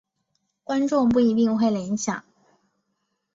[0.63, 2.23] 观众不一定会联想。